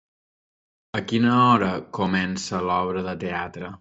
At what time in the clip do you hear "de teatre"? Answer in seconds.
3.11-3.69